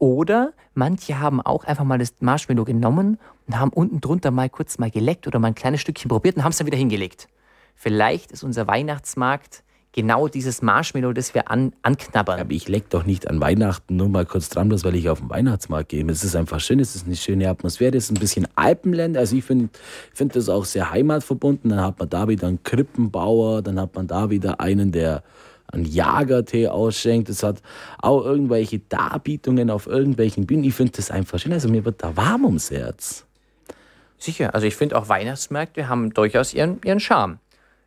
[0.00, 4.78] Oder manche haben auch einfach mal das Marshmallow genommen und haben unten drunter mal kurz
[4.78, 7.28] mal geleckt oder mal ein kleines Stückchen probiert und haben es dann wieder hingelegt.
[7.74, 12.40] Vielleicht ist unser Weihnachtsmarkt genau dieses Marshmallow, das wir an, anknabbern.
[12.40, 15.18] Aber ich leck doch nicht an Weihnachten nur mal kurz dran, bloß weil ich auf
[15.18, 16.02] den Weihnachtsmarkt gehe.
[16.06, 19.18] Es ist einfach schön, es ist eine schöne Atmosphäre, es ist ein bisschen Alpenland.
[19.18, 19.68] Also ich finde
[20.14, 21.68] find das auch sehr heimatverbunden.
[21.68, 25.22] Dann hat man da wieder einen Krippenbauer, dann hat man da wieder einen, der
[25.72, 27.28] einen Jagertee ausschenkt.
[27.28, 27.62] Es hat
[27.98, 30.64] auch irgendwelche Darbietungen auf irgendwelchen Bühnen.
[30.64, 31.52] Ich finde das einfach schön.
[31.52, 33.26] Also mir wird da warm ums Herz.
[34.18, 34.54] Sicher.
[34.54, 37.38] Also ich finde auch Weihnachtsmärkte haben durchaus ihren, ihren Charme.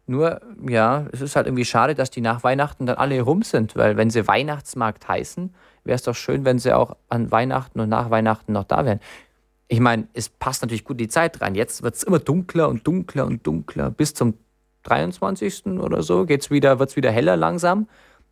[0.06, 3.76] Nur, ja, es ist halt irgendwie schade, dass die nach Weihnachten dann alle rum sind,
[3.76, 5.54] weil wenn sie Weihnachtsmarkt heißen,
[5.86, 9.00] wäre es doch schön, wenn sie auch an Weihnachten und nach Weihnachten noch da wären.
[9.70, 11.56] Ich meine, es passt natürlich gut die Zeit rein.
[11.56, 14.36] Jetzt wird es immer dunkler und dunkler und dunkler bis zum
[14.84, 15.66] 23.
[15.80, 17.88] oder so geht's wieder, wird es wieder heller langsam.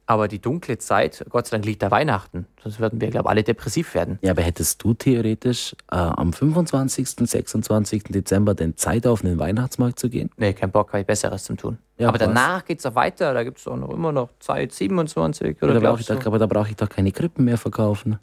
[0.08, 2.46] Aber die dunkle Zeit, Gott sei Dank liegt da Weihnachten.
[2.62, 4.20] Sonst würden wir, glaube ich, alle depressiv werden.
[4.22, 8.04] Ja, aber hättest du theoretisch äh, am 25., 26.
[8.10, 10.30] Dezember denn Zeit auf den Weihnachtsmarkt zu gehen?
[10.36, 11.78] Nee, kein Bock, habe ich Besseres zu tun.
[11.98, 12.28] Ja, aber was?
[12.28, 13.34] danach geht es auch weiter.
[13.34, 16.70] Da gibt es auch noch immer noch Zeit, 27 oder ja, da Aber da brauche
[16.70, 18.20] ich doch keine Krippen mehr verkaufen.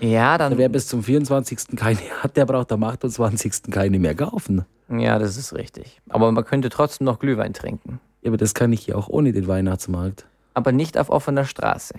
[0.00, 0.58] Ja, dann.
[0.58, 1.76] Wer bis zum 24.
[1.76, 3.70] keine hat, der braucht am 28.
[3.70, 4.64] keine mehr kaufen.
[4.88, 6.00] Ja, das ist richtig.
[6.08, 8.00] Aber man könnte trotzdem noch Glühwein trinken.
[8.22, 10.26] Ja, aber das kann ich ja auch ohne den Weihnachtsmarkt.
[10.54, 11.94] Aber nicht auf offener Straße.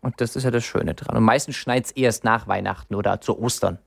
[0.00, 1.16] Und das ist ja das Schöne dran.
[1.16, 3.78] Und meistens schneit es erst nach Weihnachten oder zu Ostern.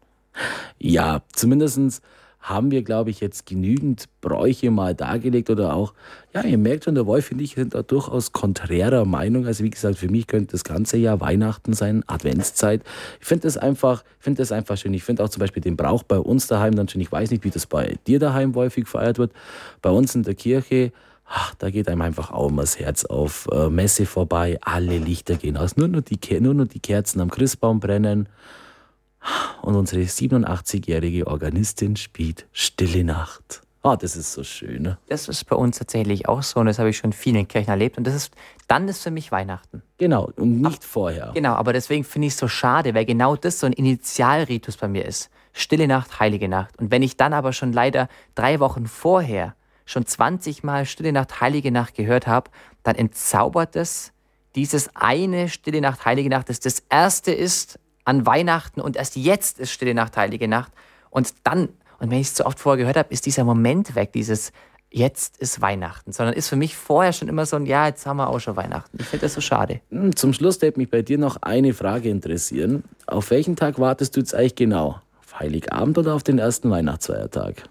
[0.78, 2.02] Ja, zumindestens
[2.40, 5.94] haben wir, glaube ich, jetzt genügend Bräuche mal dargelegt oder auch,
[6.34, 9.46] ja, ihr merkt schon, der Wolf und ich sind da durchaus konträrer Meinung.
[9.46, 12.82] Also wie gesagt, für mich könnte das ganze Jahr Weihnachten sein, Adventszeit.
[13.20, 14.94] Ich finde das einfach, finde das einfach schön.
[14.94, 17.02] Ich finde auch zum Beispiel den Brauch bei uns daheim dann schön.
[17.02, 19.34] Ich weiß nicht, wie das bei dir daheim häufig gefeiert wird.
[19.82, 20.94] Bei uns in der Kirche,
[21.28, 23.50] ach, da geht einem einfach auch immer das Herz auf.
[23.52, 25.76] Äh, Messe vorbei, alle Lichter gehen aus.
[25.76, 28.30] Nur nur die, nur nur die Kerzen am Christbaum brennen.
[29.62, 33.62] Und unsere 87-jährige Organistin spielt Stille Nacht.
[33.82, 34.84] Ah, oh, das ist so schön.
[34.84, 34.98] Ne?
[35.08, 37.70] Das ist bei uns tatsächlich auch so und das habe ich schon in vielen Kirchen
[37.70, 37.98] erlebt.
[37.98, 38.34] Und das ist,
[38.68, 39.82] dann ist für mich Weihnachten.
[39.98, 41.32] Genau, und nicht Ach, vorher.
[41.34, 44.90] Genau, aber deswegen finde ich es so schade, weil genau das so ein Initialritus bei
[44.90, 45.30] mir ist.
[45.54, 46.78] Stille Nacht, Heilige Nacht.
[46.78, 49.56] Und wenn ich dann aber schon leider drei Wochen vorher
[49.86, 52.52] schon 20 Mal Stille Nacht, Heilige Nacht gehört habe,
[52.84, 54.12] dann entzaubert es
[54.56, 57.80] dieses eine Stille Nacht, Heilige Nacht, das das erste ist
[58.10, 60.72] an Weihnachten und erst jetzt ist Stille Nacht, Heilige Nacht.
[61.12, 61.70] Und dann,
[62.00, 64.52] und wenn ich es zu oft vorher gehört habe, ist dieser Moment weg, dieses
[64.90, 68.18] jetzt ist Weihnachten, sondern ist für mich vorher schon immer so ein, ja, jetzt haben
[68.18, 68.98] wir auch schon Weihnachten.
[69.00, 69.82] Ich finde das so schade.
[69.92, 72.84] Hm, zum Schluss würde mich bei dir noch eine Frage interessieren.
[73.06, 75.00] Auf welchen Tag wartest du jetzt eigentlich genau?
[75.20, 77.64] Auf Heiligabend oder auf den ersten Weihnachtsfeiertag?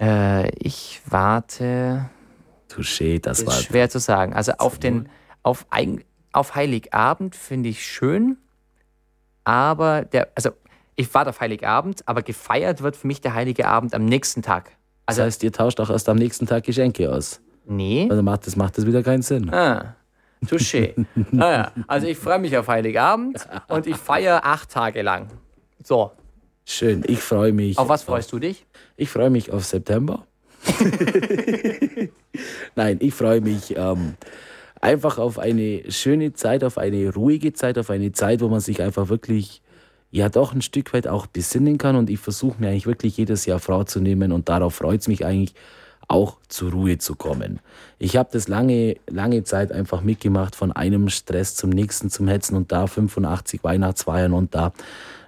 [0.00, 2.10] Äh, ich warte.
[2.68, 3.54] Touché, das ist war.
[3.54, 4.32] Schwer zu sagen.
[4.32, 5.08] Also auf den,
[5.44, 5.66] auf,
[6.32, 8.36] auf Heiligabend finde ich schön,
[9.44, 10.50] aber der, also
[10.96, 14.72] ich warte auf Heiligabend, aber gefeiert wird für mich der Heilige Abend am nächsten Tag.
[15.06, 17.40] Also, das heißt, ihr tauscht auch erst am nächsten Tag Geschenke aus?
[17.66, 18.06] Nee.
[18.10, 19.52] Also macht das, macht das wieder keinen Sinn.
[19.52, 19.96] Ah,
[20.46, 20.94] touché.
[21.30, 25.28] naja, ah also ich freue mich auf Heiligabend und ich feiere acht Tage lang.
[25.82, 26.12] So.
[26.64, 27.78] Schön, ich freue mich.
[27.78, 28.66] Auf was freust du dich?
[28.96, 30.26] Ich freue mich auf September.
[32.76, 34.14] Nein, ich freue mich ähm,
[34.80, 38.82] einfach auf eine schöne Zeit, auf eine ruhige Zeit, auf eine Zeit, wo man sich
[38.82, 39.62] einfach wirklich
[40.10, 41.96] ja doch ein Stück weit auch besinnen kann.
[41.96, 45.08] Und ich versuche mir eigentlich wirklich jedes Jahr Frau zu nehmen und darauf freut es
[45.08, 45.54] mich eigentlich
[46.08, 47.60] auch zur Ruhe zu kommen.
[48.00, 52.56] Ich habe das lange, lange Zeit einfach mitgemacht, von einem Stress zum nächsten zum Hetzen
[52.56, 54.72] und da 85 Weihnachtsfeiern und da.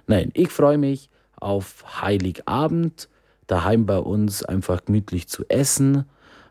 [0.07, 3.07] Nein, ich freue mich auf Heiligabend,
[3.47, 6.03] daheim bei uns einfach gemütlich zu essen,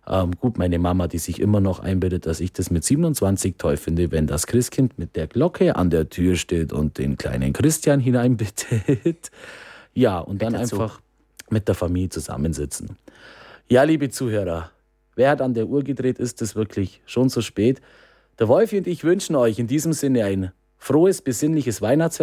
[0.07, 3.77] Ähm, gut, meine Mama, die sich immer noch einbildet, dass ich das mit 27 toll
[3.77, 8.01] finde, wenn das Christkind mit der Glocke an der Tür steht und den kleinen Christian
[8.01, 9.31] hineinbittet.
[9.95, 11.03] Ja, und dann einfach
[11.51, 12.97] mit der Familie zusammensitzen.
[13.69, 14.71] Ja, liebe Zuhörer,
[15.17, 17.83] wer hat an der Uhr gedreht, ist es wirklich schon so spät.
[18.39, 22.21] Der Wolfi und ich wünschen euch in diesem Sinne ein frohes, besinnliches Weihnachtsfest.